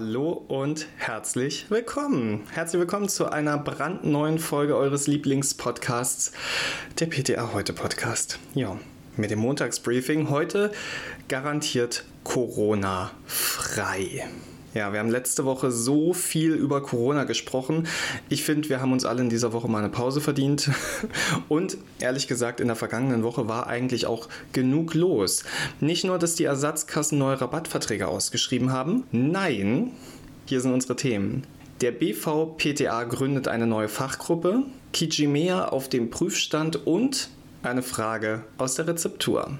[0.00, 2.44] Hallo und herzlich willkommen.
[2.52, 6.30] Herzlich willkommen zu einer brandneuen Folge eures Lieblingspodcasts,
[7.00, 8.38] der PTA Heute Podcast.
[8.54, 8.78] Ja,
[9.16, 10.70] mit dem Montagsbriefing heute
[11.26, 14.28] garantiert Corona frei.
[14.78, 17.88] Ja, wir haben letzte Woche so viel über Corona gesprochen.
[18.28, 20.70] Ich finde, wir haben uns alle in dieser Woche mal eine Pause verdient.
[21.48, 25.42] Und ehrlich gesagt, in der vergangenen Woche war eigentlich auch genug los.
[25.80, 29.02] Nicht nur, dass die Ersatzkassen neue Rabattverträge ausgeschrieben haben.
[29.10, 29.90] Nein,
[30.46, 31.42] hier sind unsere Themen.
[31.80, 37.30] Der BVPTA gründet eine neue Fachgruppe, Kijimea auf dem Prüfstand und
[37.64, 39.58] eine Frage aus der Rezeptur.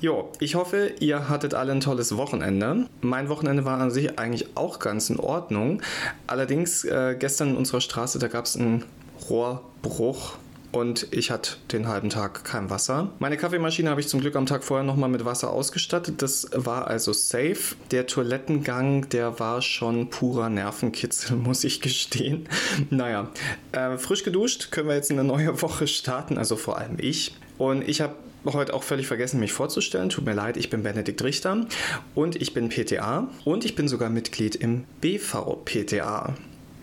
[0.00, 2.86] Jo, ich hoffe, ihr hattet alle ein tolles Wochenende.
[3.00, 5.82] Mein Wochenende war an sich eigentlich auch ganz in Ordnung.
[6.28, 8.84] Allerdings äh, gestern in unserer Straße, da gab es einen
[9.28, 10.36] Rohrbruch
[10.72, 13.10] und ich hatte den halben Tag kein Wasser.
[13.18, 16.20] Meine Kaffeemaschine habe ich zum Glück am Tag vorher nochmal mit Wasser ausgestattet.
[16.22, 17.76] Das war also safe.
[17.90, 22.48] Der Toilettengang, der war schon purer Nervenkitzel, muss ich gestehen.
[22.90, 23.30] Naja,
[23.72, 27.34] äh, frisch geduscht können wir jetzt eine neue Woche starten, also vor allem ich.
[27.56, 30.10] Und ich habe heute auch völlig vergessen, mich vorzustellen.
[30.10, 31.66] Tut mir leid, ich bin Benedikt Richter
[32.14, 36.34] und ich bin PTA und ich bin sogar Mitglied im BVPTA.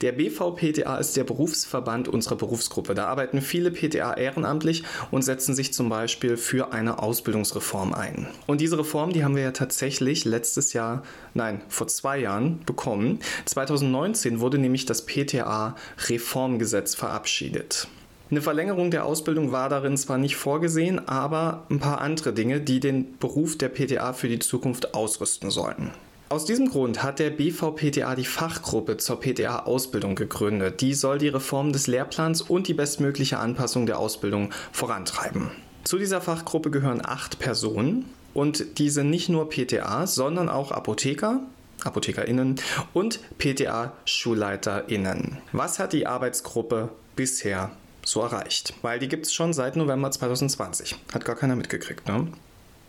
[0.02, 2.96] Der BVPTA ist der Berufsverband unserer Berufsgruppe.
[2.96, 8.28] Da arbeiten viele PTA ehrenamtlich und setzen sich zum Beispiel für eine Ausbildungsreform ein.
[8.46, 13.20] Und diese Reform, die haben wir ja tatsächlich letztes Jahr, nein, vor zwei Jahren bekommen.
[13.46, 17.88] 2019 wurde nämlich das PTA-Reformgesetz verabschiedet.
[18.32, 22.80] Eine Verlängerung der Ausbildung war darin zwar nicht vorgesehen, aber ein paar andere Dinge, die
[22.80, 25.92] den Beruf der PTA für die Zukunft ausrüsten sollten.
[26.28, 30.82] Aus diesem Grund hat der BVPTA die Fachgruppe zur PTA-Ausbildung gegründet.
[30.82, 35.52] Die soll die Reform des Lehrplans und die bestmögliche Anpassung der Ausbildung vorantreiben.
[35.84, 41.42] Zu dieser Fachgruppe gehören acht Personen und diese nicht nur PTA, sondern auch Apotheker,
[41.84, 42.56] ApothekerInnen
[42.94, 45.38] und PTA-SchulleiterInnen.
[45.52, 47.70] Was hat die Arbeitsgruppe bisher
[48.06, 48.74] so erreicht.
[48.82, 50.96] Weil die gibt es schon seit November 2020.
[51.14, 52.28] Hat gar keiner mitgekriegt, ne?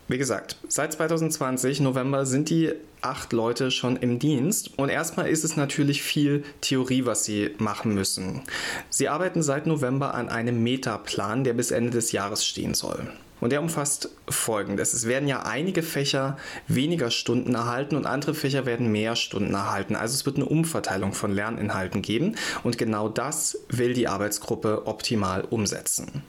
[0.09, 4.77] Wie gesagt, seit 2020, November, sind die acht Leute schon im Dienst.
[4.77, 8.43] Und erstmal ist es natürlich viel Theorie, was sie machen müssen.
[8.89, 13.11] Sie arbeiten seit November an einem Metaplan, der bis Ende des Jahres stehen soll.
[13.39, 14.93] Und der umfasst folgendes.
[14.93, 16.37] Es werden ja einige Fächer
[16.67, 19.95] weniger Stunden erhalten und andere Fächer werden mehr Stunden erhalten.
[19.95, 25.41] Also es wird eine Umverteilung von Lerninhalten geben und genau das will die Arbeitsgruppe optimal
[25.41, 26.23] umsetzen.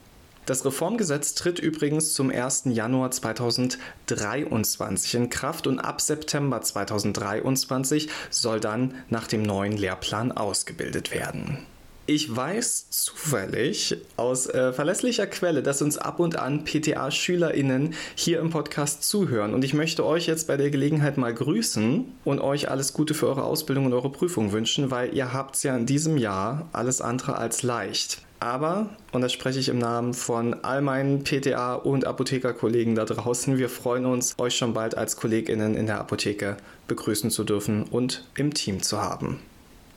[0.49, 2.63] Das Reformgesetz tritt übrigens zum 1.
[2.71, 11.13] Januar 2023 in Kraft und ab September 2023 soll dann nach dem neuen Lehrplan ausgebildet
[11.13, 11.59] werden.
[12.07, 18.49] Ich weiß zufällig aus äh, verlässlicher Quelle, dass uns ab und an PTA-SchülerInnen hier im
[18.49, 19.53] Podcast zuhören.
[19.53, 23.27] Und ich möchte euch jetzt bei der Gelegenheit mal grüßen und euch alles Gute für
[23.27, 27.01] eure Ausbildung und eure Prüfung wünschen, weil ihr habt es ja in diesem Jahr alles
[27.01, 28.23] andere als leicht.
[28.39, 33.57] Aber, und das spreche ich im Namen von all meinen PTA- und Apothekerkollegen da draußen,
[33.57, 36.55] wir freuen uns, euch schon bald als KollegInnen in der Apotheke
[36.87, 39.39] begrüßen zu dürfen und im Team zu haben.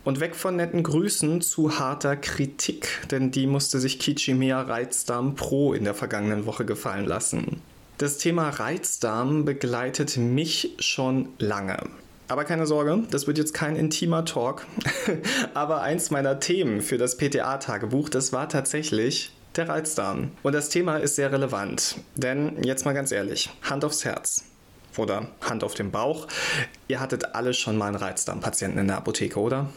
[0.05, 5.75] Und weg von netten Grüßen zu harter Kritik, denn die musste sich Kichimea Reizdarm Pro
[5.75, 7.63] in der vergangenen Woche gefallen lassen.
[7.99, 11.79] Das Thema Reizdarm begleitet mich schon lange.
[12.33, 14.67] Aber keine Sorge, das wird jetzt kein intimer Talk.
[15.53, 20.31] Aber eins meiner Themen für das PTA-Tagebuch, das war tatsächlich der Reizdarm.
[20.43, 21.97] Und das Thema ist sehr relevant.
[22.17, 24.45] Denn jetzt mal ganz ehrlich, Hand aufs Herz
[24.97, 26.27] oder Hand auf den Bauch.
[26.89, 29.69] Ihr hattet alle schon mal einen Reizdarmpatienten in der Apotheke, oder?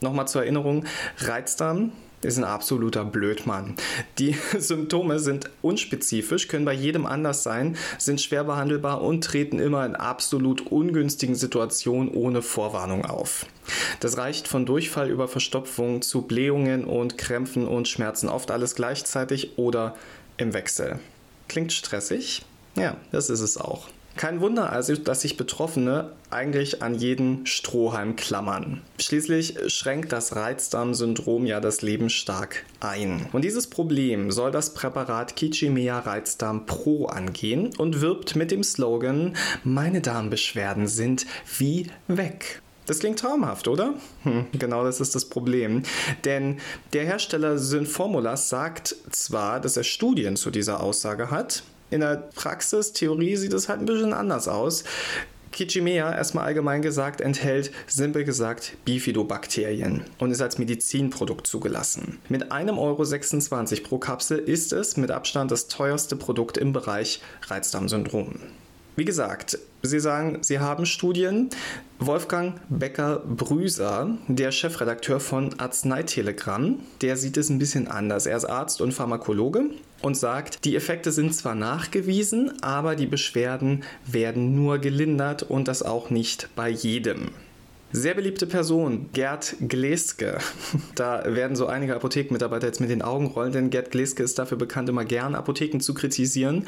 [0.00, 0.84] Nochmal zur Erinnerung,
[1.18, 1.90] Reizdarm
[2.22, 3.74] ist ein absoluter Blödmann.
[4.18, 9.86] Die Symptome sind unspezifisch, können bei jedem anders sein, sind schwer behandelbar und treten immer
[9.86, 13.46] in absolut ungünstigen Situationen ohne Vorwarnung auf.
[14.00, 19.58] Das reicht von Durchfall über Verstopfung zu Blähungen und Krämpfen und Schmerzen, oft alles gleichzeitig
[19.58, 19.94] oder
[20.36, 20.98] im Wechsel.
[21.48, 22.42] Klingt stressig?
[22.76, 23.88] Ja, das ist es auch.
[24.18, 28.82] Kein Wunder also, dass sich Betroffene eigentlich an jeden Strohhalm klammern.
[28.98, 33.28] Schließlich schränkt das Reizdarmsyndrom ja das Leben stark ein.
[33.30, 39.36] Und dieses Problem soll das Präparat Kichimea Reizdarm Pro angehen und wirbt mit dem Slogan
[39.62, 41.24] Meine Darmbeschwerden sind
[41.56, 42.60] wie weg.
[42.86, 43.94] Das klingt traumhaft, oder?
[44.24, 45.84] Hm, genau das ist das Problem.
[46.24, 46.58] Denn
[46.92, 52.92] der Hersteller Synformulas sagt zwar, dass er Studien zu dieser Aussage hat, in der Praxis,
[52.92, 54.84] Theorie sieht es halt ein bisschen anders aus.
[55.50, 62.18] Kichimea, erstmal allgemein gesagt, enthält simpel gesagt Bifidobakterien und ist als Medizinprodukt zugelassen.
[62.28, 68.40] Mit 1,26 Euro pro Kapsel ist es mit Abstand das teuerste Produkt im Bereich Reizdarmsyndrom.
[68.98, 71.50] Wie gesagt, Sie sagen, Sie haben Studien.
[72.00, 78.26] Wolfgang Becker-Brüser, der Chefredakteur von Arzneitelegramm, der sieht es ein bisschen anders.
[78.26, 79.70] Er ist Arzt und Pharmakologe
[80.02, 85.84] und sagt, die Effekte sind zwar nachgewiesen, aber die Beschwerden werden nur gelindert und das
[85.84, 87.30] auch nicht bei jedem.
[87.90, 90.38] Sehr beliebte Person, Gerd Gleske.
[90.94, 94.58] Da werden so einige Apothekenmitarbeiter jetzt mit den Augen rollen, denn Gerd Gleske ist dafür
[94.58, 96.66] bekannt, immer gern Apotheken zu kritisieren.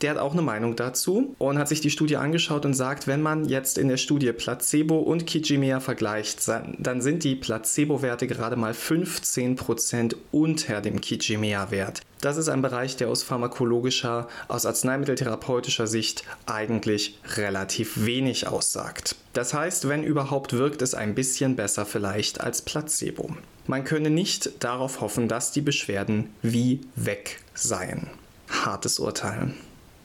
[0.00, 3.20] Der hat auch eine Meinung dazu und hat sich die Studie angeschaut und sagt, wenn
[3.20, 6.48] man jetzt in der Studie Placebo und Kijimea vergleicht,
[6.78, 12.00] dann sind die Placebo-Werte gerade mal 15% unter dem Kijimea-Wert.
[12.22, 19.16] Das ist ein Bereich, der aus pharmakologischer, aus arzneimitteltherapeutischer Sicht eigentlich relativ wenig aussagt.
[19.32, 23.34] Das heißt, wenn überhaupt, wirkt es ein bisschen besser vielleicht als Placebo.
[23.66, 28.10] Man könne nicht darauf hoffen, dass die Beschwerden wie weg seien.
[28.48, 29.54] Hartes Urteil.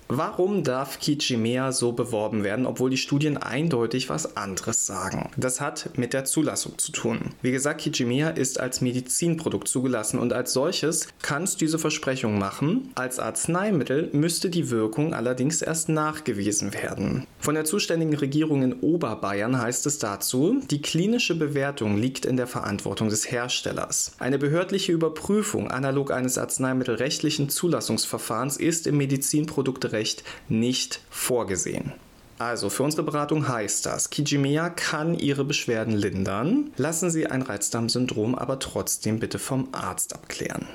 [0.10, 5.32] Warum darf Kijimea so beworben werden, obwohl die Studien eindeutig was anderes sagen?
[5.36, 7.32] Das hat mit der Zulassung zu tun.
[7.42, 12.92] Wie gesagt, Kijimea ist als Medizinprodukt zugelassen und als solches kann es diese Versprechung machen.
[12.96, 17.28] Als Arzneimittel müsste die Wirkung allerdings erst nachgewiesen werden.
[17.40, 22.48] Von der zuständigen Regierung in Oberbayern heißt es dazu, die klinische Bewertung liegt in der
[22.48, 24.14] Verantwortung des Herstellers.
[24.20, 31.94] Eine behördliche Überprüfung analog eines arzneimittelrechtlichen Zulassungsverfahrens ist im Medizinprodukterecht Recht nicht vorgesehen.
[32.40, 36.70] Also für unsere Beratung heißt das, Kijimea kann Ihre Beschwerden lindern.
[36.78, 40.68] Lassen Sie ein Reizdarmsyndrom aber trotzdem bitte vom Arzt abklären.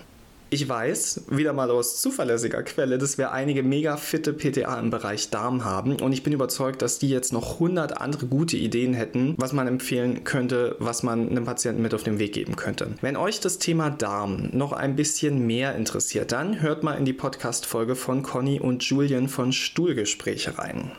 [0.52, 5.30] Ich weiß, wieder mal aus zuverlässiger Quelle, dass wir einige mega fitte PTA im Bereich
[5.30, 9.34] Darm haben und ich bin überzeugt, dass die jetzt noch 100 andere gute Ideen hätten,
[9.38, 12.90] was man empfehlen könnte, was man einem Patienten mit auf den Weg geben könnte.
[13.00, 17.14] Wenn euch das Thema Darm noch ein bisschen mehr interessiert, dann hört mal in die
[17.14, 20.92] Podcast-Folge von Conny und Julian von Stuhlgespräche rein.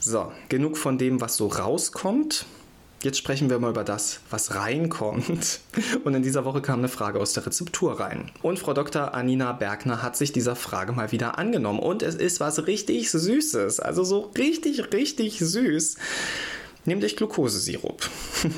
[0.00, 2.44] So, genug von dem, was so rauskommt.
[3.02, 5.60] Jetzt sprechen wir mal über das, was reinkommt.
[6.04, 8.30] Und in dieser Woche kam eine Frage aus der Rezeptur rein.
[8.42, 9.14] Und Frau Dr.
[9.14, 11.78] Anina Bergner hat sich dieser Frage mal wieder angenommen.
[11.78, 13.80] Und es ist was richtig Süßes.
[13.80, 15.96] Also so richtig, richtig süß.
[16.86, 18.08] Nämlich Glukosesirup.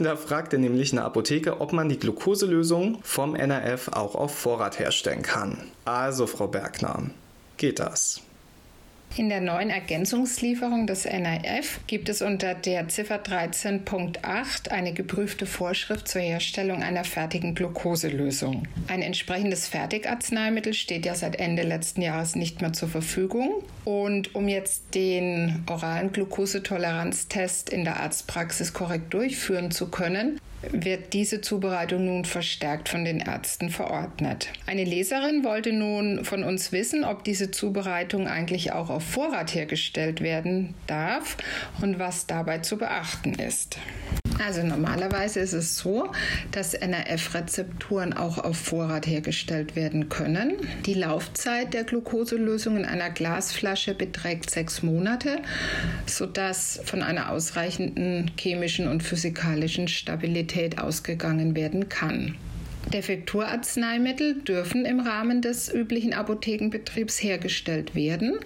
[0.00, 5.22] Da fragte nämlich eine Apotheke, ob man die Glukoselösung vom NRF auch auf Vorrat herstellen
[5.22, 5.56] kann.
[5.86, 7.10] Also, Frau Bergner,
[7.56, 8.20] geht das?
[9.16, 16.06] In der neuen Ergänzungslieferung des NIF gibt es unter der Ziffer 13.8 eine geprüfte Vorschrift
[16.06, 18.68] zur Herstellung einer fertigen Glukoselösung.
[18.86, 23.64] Ein entsprechendes Fertigarzneimittel steht ja seit Ende letzten Jahres nicht mehr zur Verfügung.
[23.84, 31.40] Und um jetzt den oralen Glukosetoleranztest in der Arztpraxis korrekt durchführen zu können, wird diese
[31.40, 34.48] Zubereitung nun verstärkt von den Ärzten verordnet.
[34.66, 40.20] Eine Leserin wollte nun von uns wissen, ob diese Zubereitung eigentlich auch auf Vorrat hergestellt
[40.20, 41.36] werden darf
[41.80, 43.78] und was dabei zu beachten ist.
[44.44, 46.10] Also normalerweise ist es so,
[46.52, 50.56] dass NRF-Rezepturen auch auf Vorrat hergestellt werden können.
[50.86, 55.40] Die Laufzeit der Glukoselösung in einer Glasflasche beträgt sechs Monate,
[56.06, 62.36] sodass von einer ausreichenden chemischen und physikalischen Stabilität ausgegangen werden kann.
[62.92, 68.38] Defekturarzneimittel dürfen im Rahmen des üblichen Apothekenbetriebs hergestellt werden,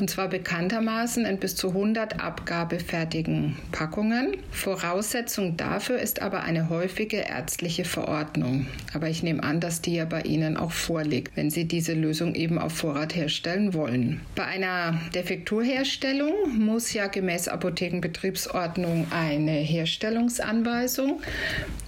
[0.00, 4.38] und zwar bekanntermaßen in bis zu 100 abgabefertigen Packungen.
[4.50, 8.66] Voraussetzung dafür ist aber eine häufige ärztliche Verordnung.
[8.94, 12.34] Aber ich nehme an, dass die ja bei Ihnen auch vorliegt, wenn Sie diese Lösung
[12.34, 14.20] eben auf Vorrat herstellen wollen.
[14.34, 21.20] Bei einer Defekturherstellung muss ja gemäß Apothekenbetriebsordnung eine Herstellungsanweisung,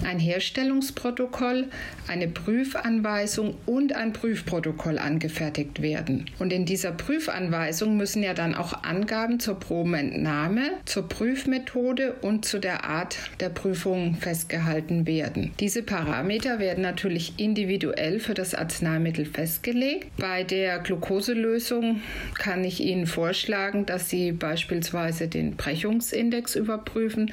[0.05, 1.69] ein Herstellungsprotokoll,
[2.07, 6.27] eine Prüfanweisung und ein Prüfprotokoll angefertigt werden.
[6.39, 12.59] Und in dieser Prüfanweisung müssen ja dann auch Angaben zur Probenentnahme, zur Prüfmethode und zu
[12.59, 15.53] der Art der Prüfung festgehalten werden.
[15.61, 20.09] Diese Parameter werden natürlich individuell für das Arzneimittel festgelegt.
[20.19, 22.03] Bei der Glukoselösung
[22.35, 27.33] kann ich Ihnen vorschlagen, dass Sie beispielsweise den Brechungsindex überprüfen,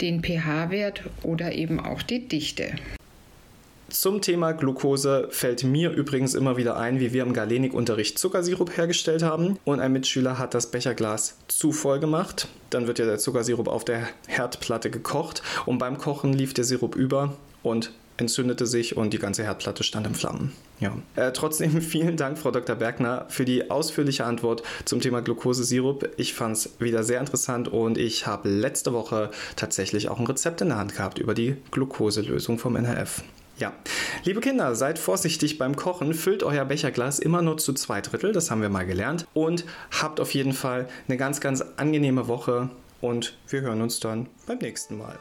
[0.00, 2.72] den pH-Wert oder eben auch die Dichte.
[3.92, 9.22] Zum Thema Glucose fällt mir übrigens immer wieder ein, wie wir im Galenik-Unterricht Zuckersirup hergestellt
[9.22, 12.48] haben und ein Mitschüler hat das Becherglas zu voll gemacht.
[12.70, 16.96] Dann wird ja der Zuckersirup auf der Herdplatte gekocht und beim Kochen lief der Sirup
[16.96, 20.52] über und entzündete sich und die ganze Herdplatte stand in Flammen.
[20.80, 20.96] Ja.
[21.14, 22.76] Äh, trotzdem vielen Dank, Frau Dr.
[22.76, 26.08] Bergner, für die ausführliche Antwort zum Thema Glukosesirup.
[26.16, 30.62] Ich fand es wieder sehr interessant und ich habe letzte Woche tatsächlich auch ein Rezept
[30.62, 33.22] in der Hand gehabt über die Glukoselösung vom NHF.
[33.62, 33.72] Ja.
[34.24, 36.14] Liebe Kinder, seid vorsichtig beim Kochen.
[36.14, 39.24] Füllt euer Becherglas immer nur zu zwei Drittel, das haben wir mal gelernt.
[39.34, 39.64] Und
[40.00, 42.70] habt auf jeden Fall eine ganz, ganz angenehme Woche.
[43.00, 45.16] Und wir hören uns dann beim nächsten Mal.